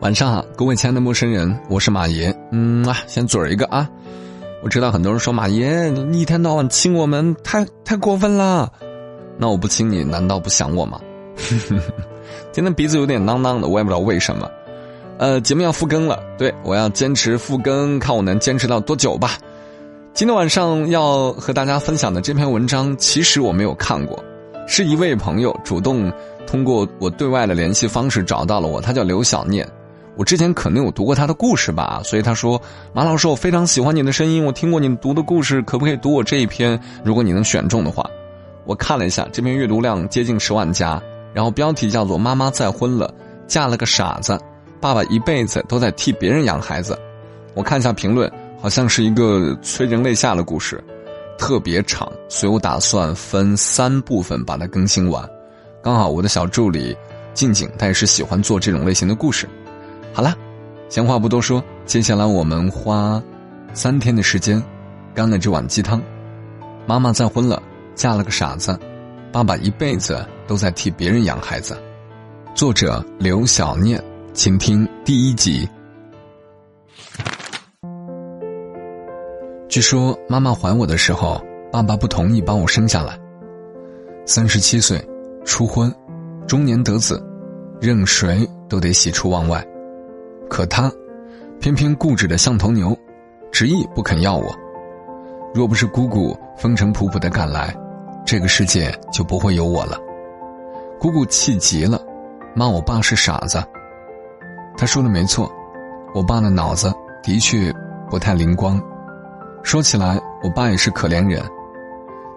[0.00, 2.34] 晚上好，各位亲爱的陌生人，我是马爷。
[2.52, 3.88] 嗯啊，先嘴儿一个啊！
[4.62, 8.72] 我知道很多人说马爷你一天到晚亲我们，太太过分了。
[9.36, 11.00] 那我不亲你，难道不想我吗？
[12.52, 14.48] 今天鼻子有点囔囔的，我也不知道为什么。
[15.18, 19.32] 呃，节目要复更了，对我要坚持复更，看我能坚持到多久吧。
[20.14, 24.22] 今天晚上要和大家分享的这篇文章，其实我没有看过，
[24.68, 26.12] 是一位朋友主动
[26.46, 29.66] 通过我对外的联系方式找到了我，他叫刘小念。
[30.14, 32.60] 我之前可能有读过他的故事吧，所以他说
[32.92, 36.78] ：“马老师，我非常喜欢你的声音，我听过你读的故事，可不可以读我这一篇？
[37.02, 38.08] 如果你能选中的话。”
[38.66, 43.10] 我看了一下，这篇阅读量接近十万加，然后标题叫做《妈妈再婚了，
[43.46, 44.38] 嫁了个傻子，
[44.82, 46.92] 爸爸一辈子都在替别人养孩子》。
[47.54, 48.30] 我看一下评论，
[48.60, 50.84] 好像是一个催人泪下的故事，
[51.38, 55.26] 特别长，所以我打算分三部分把它更新完。
[55.82, 56.94] 刚好我的小助理
[57.32, 59.48] 静静，她也是喜欢做这种类型的故事。
[60.12, 60.36] 好了，
[60.88, 63.22] 闲话不多说，接下来我们花
[63.72, 64.62] 三天的时间，
[65.14, 66.02] 干了这碗鸡汤。
[66.84, 67.62] 妈妈再婚了，
[67.94, 68.78] 嫁了个傻子，
[69.30, 71.80] 爸爸一辈子都在替别人养孩子。
[72.54, 74.02] 作者刘小念，
[74.34, 75.68] 请听第一集。
[79.68, 81.38] 据说妈妈怀我的时候，
[81.70, 83.18] 爸爸不同意把我生下来。
[84.24, 84.98] 三十七岁，
[85.44, 85.94] 初婚，
[86.46, 87.22] 中年得子，
[87.78, 89.62] 任谁都得喜出望外。
[90.48, 90.90] 可他，
[91.60, 92.96] 偏偏固执的像头牛，
[93.52, 94.50] 执意不肯要我。
[95.54, 97.76] 若不是姑姑风尘仆仆的赶来，
[98.24, 99.98] 这个世界就不会有我了。
[100.98, 102.00] 姑姑气急了，
[102.54, 103.62] 骂我爸是傻子。
[104.78, 105.50] 他说的没错，
[106.14, 106.90] 我爸的脑子
[107.22, 107.70] 的确
[108.08, 108.82] 不太灵光。
[109.62, 111.42] 说起来，我爸也是可怜人，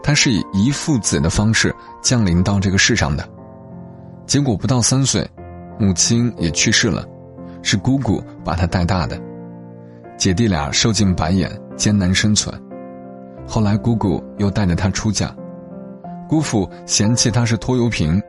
[0.03, 3.27] 他是以遗父子的方式降临到这个世上的，
[4.25, 5.25] 结果不到三岁，
[5.79, 7.05] 母亲也去世了。
[7.63, 9.21] 是姑姑把他带大的，
[10.17, 11.47] 姐弟俩受尽白眼，
[11.77, 12.51] 艰难生存。
[13.47, 15.31] 后来姑姑又带着他出嫁，
[16.27, 18.19] 姑父嫌弃他是拖油瓶，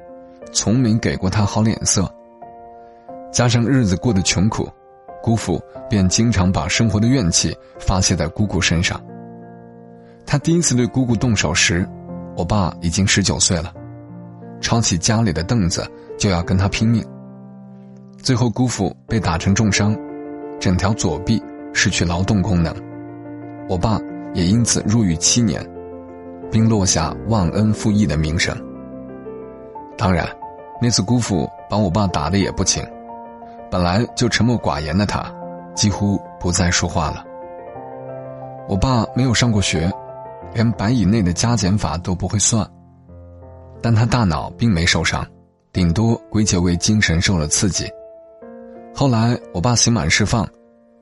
[0.53, 2.07] 从没给过他好脸色。
[3.33, 4.69] 加上日子过得穷苦，
[5.23, 9.01] 姑父便经常把生活的怨气发泄在姑姑身上。
[10.27, 11.89] 他第一次对姑姑动手时，
[12.37, 13.73] 我爸已经十九岁了，
[14.61, 15.89] 抄起家里的凳子
[16.19, 17.05] 就要跟他拼命。
[18.23, 19.97] 最后，姑父被打成重伤，
[20.61, 22.75] 整条左臂失去劳动功能，
[23.69, 23.99] 我爸
[24.33, 25.61] 也因此入狱七年，
[26.51, 28.57] 并落下忘恩负义的名声。
[29.99, 30.27] 当然，
[30.81, 32.83] 那次姑父把我爸打的也不轻，
[33.73, 35.25] 本来就沉默寡言的他，
[35.75, 37.25] 几乎不再说话了。
[38.69, 39.91] 我爸没有上过学，
[40.53, 42.71] 连百以内的加减法都不会算，
[43.81, 45.27] 但他大脑并没受伤，
[45.73, 47.91] 顶多归结为精神受了刺激。
[48.95, 50.47] 后来，我爸刑满释放，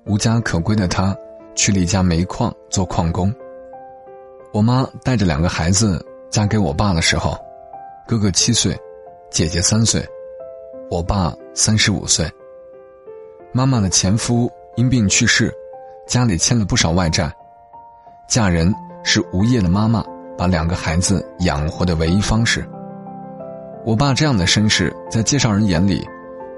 [0.07, 1.13] 无家可归的他
[1.57, 3.35] 去了一家煤矿做矿工。
[4.53, 6.01] 我妈带着两个孩子
[6.31, 7.37] 嫁给我爸的时候，
[8.07, 8.79] 哥哥七岁，
[9.29, 10.07] 姐姐三岁，
[10.89, 12.31] 我爸三十五岁。
[13.53, 15.53] 妈妈的前夫因病去世，
[16.07, 17.29] 家里欠了不少外债，
[18.29, 18.73] 嫁人
[19.03, 20.05] 是无业的妈妈
[20.39, 22.65] 把两个孩子养活的唯一方式。
[23.85, 26.07] 我爸这样的身世，在介绍人眼里。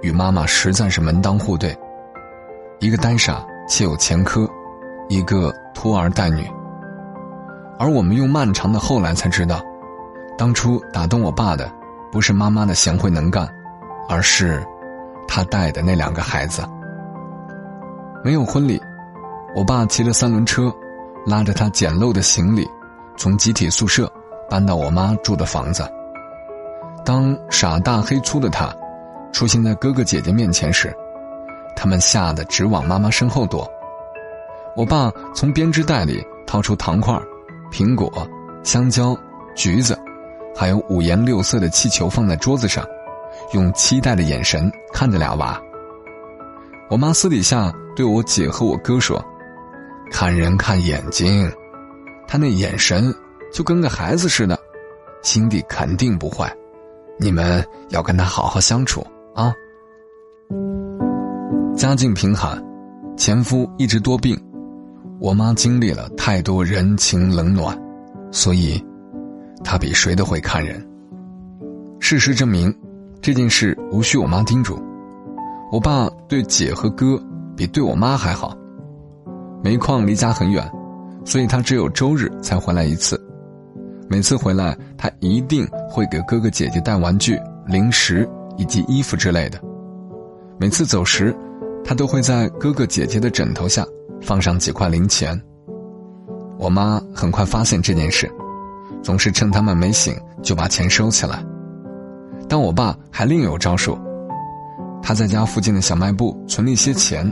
[0.02, 1.74] 与妈妈实在是门当户对，
[2.80, 4.50] 一个呆傻且有前科，
[5.08, 6.44] 一个拖儿带女。
[7.78, 9.64] 而我们用漫长的后来才知道，
[10.36, 11.72] 当初打动我爸的，
[12.10, 13.48] 不是妈妈的贤惠能干，
[14.08, 14.60] 而是
[15.28, 16.62] 他带的那两个孩子。
[18.24, 18.80] 没有婚礼，
[19.54, 20.72] 我爸骑着三轮车，
[21.26, 22.66] 拉着他简陋的行李，
[23.16, 24.10] 从集体宿舍
[24.48, 25.82] 搬到我妈住的房子。
[27.04, 28.72] 当傻大黑粗的他。
[29.32, 30.94] 出现在哥哥姐姐面前时，
[31.74, 33.66] 他们吓得直往妈妈身后躲。
[34.76, 37.18] 我爸从编织袋里掏出糖块、
[37.72, 38.12] 苹果、
[38.62, 39.16] 香蕉、
[39.56, 39.98] 橘子，
[40.54, 42.86] 还有五颜六色的气球放在桌子上，
[43.54, 45.58] 用期待的眼神看着俩娃。
[46.90, 49.22] 我妈私底下对我姐和我哥说
[50.10, 51.50] ：“看人看眼睛，
[52.26, 53.14] 他那眼神
[53.52, 54.58] 就跟个孩子似的，
[55.22, 56.50] 心地肯定不坏，
[57.18, 59.54] 你们要跟他好好相处。”啊，
[61.74, 62.62] 家境贫寒，
[63.16, 64.38] 前夫一直多病，
[65.18, 67.78] 我妈经历了太多人情冷暖，
[68.30, 68.82] 所以，
[69.64, 70.86] 她比谁都会看人。
[71.98, 72.74] 事实证明，
[73.22, 74.78] 这件事无需我妈叮嘱，
[75.70, 77.18] 我爸对姐和哥
[77.62, 78.52] 比对我妈还好。
[79.62, 80.68] 煤矿离家很远，
[81.24, 83.16] 所以他只有周日才回来一次。
[84.08, 88.28] 每次回来，他一定会给哥哥姐姐带玩具、零食。
[88.58, 89.58] 以及衣服之类的。
[90.58, 91.34] 每次走时，
[91.82, 93.82] 他都会在哥哥姐姐的枕头下
[94.20, 95.40] 放上几块零钱。
[96.58, 98.30] 我妈很快发现这件事，
[99.02, 101.42] 总是趁他们没醒就把钱收起来。
[102.46, 103.98] 但我爸还另有招数，
[105.02, 107.26] 他在家附近的小卖部存了一些钱，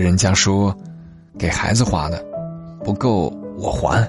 [0.00, 0.74] 人家说，
[1.38, 2.24] 给孩子花的，
[2.84, 4.06] 不够我还。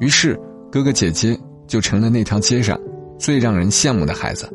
[0.00, 0.38] 于是
[0.70, 2.78] 哥哥姐姐就成了那条街上
[3.18, 4.48] 最让人羡慕的孩子，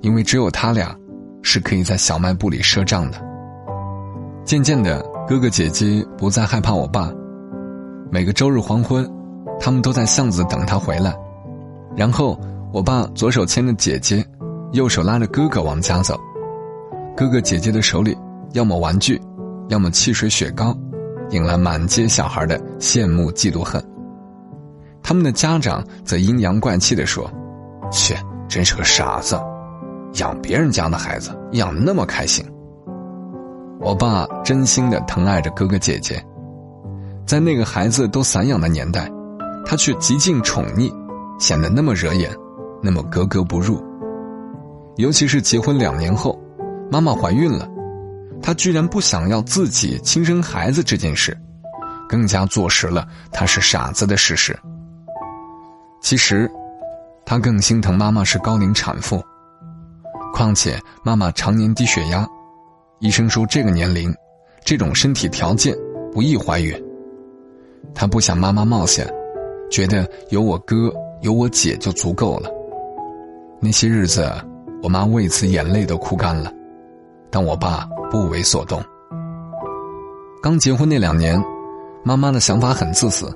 [0.00, 0.96] 因为只有他俩
[1.42, 3.18] 是可以在小卖部里赊账的。
[4.44, 7.12] 渐渐的，哥哥姐姐不再害怕我爸，
[8.10, 9.08] 每个周日黄昏，
[9.60, 11.16] 他们都在巷子等他回来，
[11.96, 12.38] 然后。
[12.70, 14.22] 我爸左手牵着姐姐，
[14.72, 16.20] 右手拉着哥哥往家走。
[17.16, 18.14] 哥哥姐姐的手里
[18.52, 19.20] 要么玩具，
[19.68, 20.76] 要么汽水雪糕，
[21.30, 23.82] 引来满街小孩的羡慕嫉妒恨。
[25.02, 27.30] 他们的家长则阴阳怪气地说
[27.90, 28.16] ：“切，
[28.48, 29.38] 真是个傻子，
[30.14, 32.44] 养别人家的孩子养的那么开心。”
[33.80, 36.22] 我爸真心的疼爱着哥哥姐姐，
[37.24, 39.10] 在那个孩子都散养的年代，
[39.64, 40.92] 他却极尽宠溺，
[41.38, 42.30] 显得那么惹眼。
[42.80, 43.82] 那么格格不入，
[44.98, 46.38] 尤其是结婚两年后，
[46.92, 47.68] 妈妈怀孕了，
[48.42, 51.36] 他居然不想要自己亲生孩子这件事，
[52.08, 54.58] 更加坐实了他是傻子的事实。
[56.00, 56.50] 其实，
[57.26, 59.22] 他更心疼妈妈是高龄产妇，
[60.32, 62.26] 况且妈妈常年低血压，
[63.00, 64.14] 医生说这个年龄，
[64.64, 65.76] 这种身体条件
[66.12, 66.74] 不易怀孕。
[67.94, 69.06] 他不想妈妈冒险，
[69.70, 72.48] 觉得有我哥有我姐就足够了。
[73.60, 74.32] 那些日子，
[74.82, 76.52] 我妈为此眼泪都哭干了，
[77.28, 78.82] 但我爸不为所动。
[80.42, 81.42] 刚结婚那两年，
[82.04, 83.32] 妈妈的想法很自私，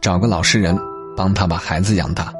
[0.00, 0.78] 找个老实人
[1.16, 2.32] 帮她把孩子养大。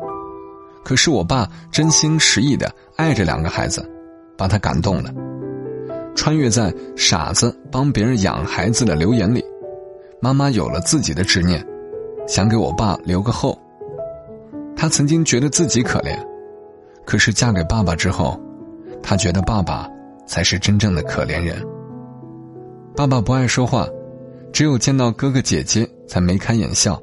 [0.85, 3.89] 可是我爸真心实意的爱着两个孩子，
[4.37, 5.11] 把他感动了。
[6.15, 9.45] 穿越在傻子帮别人养孩子的留言里，
[10.21, 11.65] 妈妈有了自己的执念，
[12.27, 13.57] 想给我爸留个后。
[14.75, 16.19] 她曾经觉得自己可怜。
[17.05, 18.39] 可是嫁给爸爸之后，
[19.03, 19.89] 她觉得爸爸
[20.33, 21.63] 才是真正的可怜人。
[22.97, 23.87] 爸爸不爱说话，
[24.51, 26.99] 只有见到哥哥姐姐才眉开眼笑。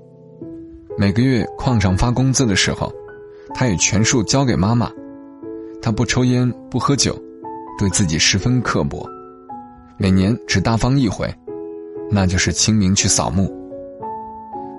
[0.98, 2.92] 每个月矿上发工资的时候，
[3.54, 4.92] 他也全数交给妈妈。
[5.80, 7.16] 他不抽烟不喝酒，
[7.78, 9.08] 对自己十分刻薄，
[9.96, 11.32] 每年只大方一回，
[12.10, 13.56] 那就是清明去扫墓。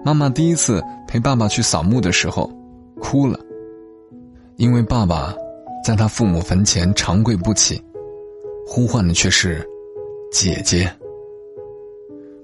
[0.04, 2.50] 妈妈第一次陪爸爸去扫墓的时候，
[3.00, 3.38] 哭了。
[4.56, 5.32] 因为爸爸
[5.84, 7.80] 在他父母坟前长跪不起，
[8.72, 9.68] 呼唤的却是
[10.30, 10.88] 姐姐。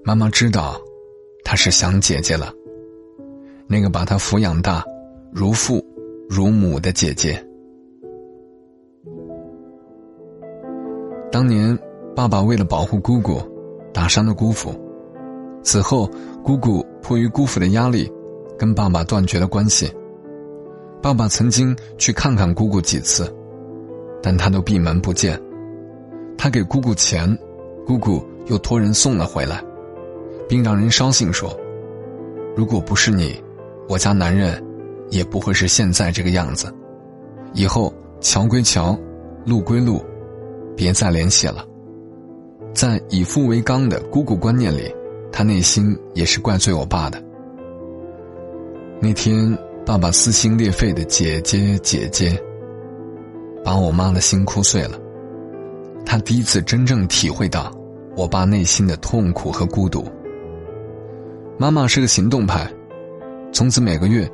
[0.02, 0.76] 妈妈知道
[1.44, 2.52] 他是想姐姐了，
[3.69, 4.84] 那个把他抚养大、
[5.32, 5.81] 如父
[6.28, 7.40] 如母的姐姐。
[11.31, 11.78] 当年
[12.17, 13.40] 爸爸为了保护姑姑，
[13.94, 14.75] 打伤了姑父，
[15.62, 16.11] 此后
[16.43, 18.12] 姑姑迫于姑父的压力，
[18.58, 19.88] 跟爸爸断绝了关系。
[21.00, 23.32] 爸爸曾经去看看姑姑几次，
[24.20, 25.40] 但他都闭门不见。
[26.36, 27.26] 他给姑姑钱，
[27.86, 29.62] 姑姑又托人送了回来，
[30.48, 31.54] 并让人捎信说
[32.56, 33.40] ：“如果不是你，
[33.88, 34.62] 我家男人
[35.10, 36.72] 也不会是现在这个样子。
[37.52, 38.98] 以后桥归桥，
[39.44, 40.04] 路归路，
[40.76, 41.64] 别再联系了。”
[42.74, 44.94] 在以父为纲的姑姑观念里，
[45.32, 47.22] 他内心也是怪罪我爸的。
[49.00, 49.56] 那天。
[49.86, 52.36] 爸爸撕心裂肺的姐姐姐姐，
[53.62, 54.98] 把我妈的心哭碎了。
[56.06, 57.70] 他第一次真正体会到
[58.17, 60.06] 我爸内心的痛苦和孤独。
[61.58, 62.67] 妈妈是个行动派，
[63.53, 64.31] 从此每个月，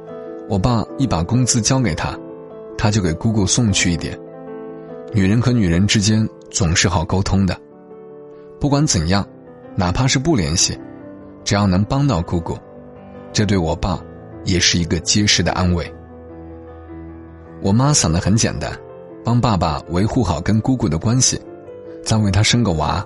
[0.48, 2.16] 我爸一把工资交给他，
[2.76, 4.16] 他就给姑姑送去一点。
[5.12, 7.56] 女人和女人之间总是好沟通的，
[8.60, 9.26] 不管怎样，
[9.74, 10.78] 哪怕是不联系，
[11.42, 12.56] 只要能帮到姑姑，
[13.32, 13.98] 这对我爸。
[14.44, 15.88] 也是一个结实的安慰。
[17.62, 18.76] 我妈想的很简单，
[19.24, 21.40] 帮爸爸维护好跟姑姑的关系，
[22.02, 23.04] 再为他生个娃，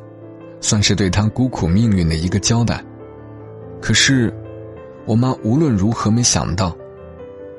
[0.61, 2.83] 算是对他孤苦命运的一个交代。
[3.81, 4.33] 可是，
[5.05, 6.77] 我妈无论如何没想到，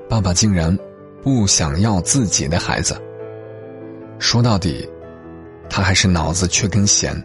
[0.09, 0.77] 爸爸竟然
[1.21, 2.99] 不想要自己的孩子。
[4.19, 4.87] 说到底，
[5.69, 7.15] 他还是脑子缺根弦。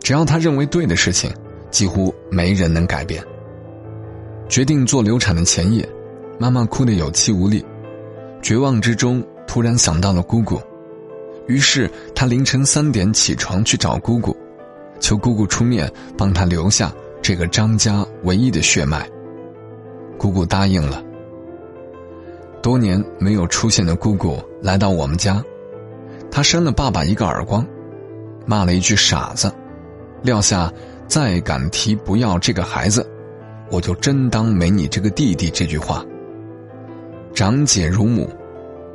[0.00, 1.32] 只要他认为对的事情，
[1.70, 3.22] 几乎没人能改变。
[4.48, 5.88] 决定做流产的前夜，
[6.38, 7.64] 妈妈哭得有气无力，
[8.42, 10.60] 绝望之中突然想到了姑姑，
[11.48, 14.36] 于是他凌晨三点起床去找姑姑，
[15.00, 19.08] 求姑姑出面帮他留下这个张家唯一的血脉。
[20.16, 21.02] 姑姑答应了。
[22.60, 25.42] 多年没有出现的姑姑来到我们家，
[26.30, 27.66] 她扇了爸爸一个耳光，
[28.44, 29.50] 骂了一句“傻子”，
[30.22, 30.70] 撂下
[31.08, 33.08] “再敢提不要这个孩子，
[33.70, 36.04] 我就真当没你这个弟弟”这句话。
[37.32, 38.28] 长姐如母，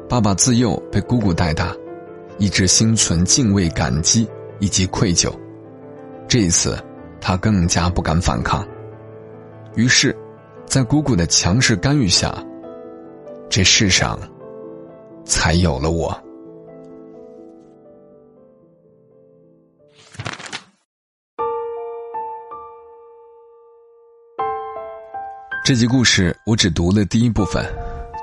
[0.09, 1.73] 爸爸自幼被姑姑带大，
[2.37, 4.27] 一直心存敬畏、感激
[4.59, 5.31] 以及愧疚。
[6.27, 6.77] 这一次，
[7.21, 8.65] 他更加不敢反抗。
[9.75, 10.15] 于是，
[10.65, 12.35] 在姑姑的强势干预下，
[13.49, 14.19] 这世上
[15.25, 16.15] 才有了我。
[25.65, 27.65] 这集故事我只读了第一部分。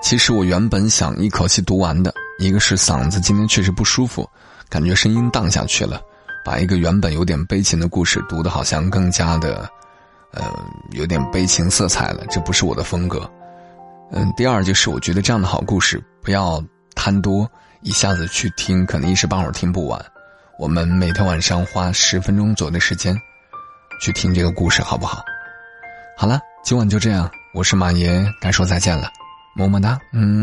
[0.02, 4.26] 其实我原本想一口气读完的，一个是嗓子今天确实不舒服，
[4.70, 6.00] 感觉声音荡下去了，
[6.42, 9.68] 把一个原本有点悲情的故事读的好像更加的，
[10.32, 10.42] 呃，
[10.92, 13.30] 有点悲情色彩了，这不是我的风格。
[14.10, 17.46] 嗯，第二就是我觉得这样的好故事不要贪多，
[17.82, 20.02] 一下子去听，可能一时半会儿听不完。
[20.58, 23.14] 我们每天晚上花十分钟左右的时间，
[24.00, 25.22] 去听这个故事，好不好？
[26.16, 29.10] 好了，今晚就这样，我是马爷，该说再见了。
[29.54, 30.42] 么么哒，嗯。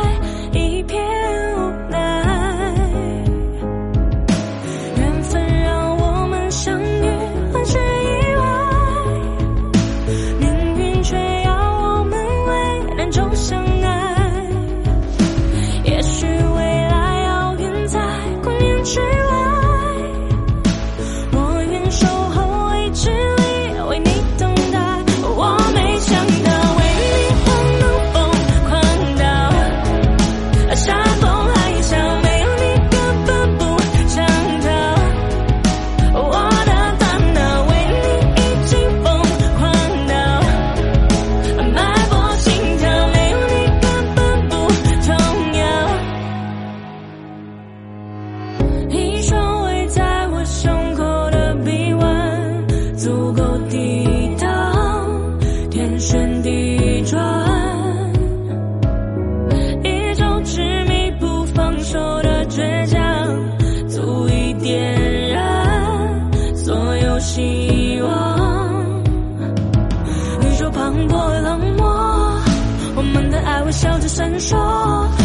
[53.91, 54.47] 一道
[55.69, 57.19] 天旋地转，
[59.83, 62.99] 一种执迷不放手的倔强，
[63.89, 68.81] 足以点燃所有希望。
[70.41, 71.85] 宇宙磅礴冷漠，
[72.95, 75.20] 我们的爱微笑着闪烁。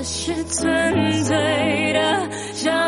[0.00, 2.79] 这是纯粹的。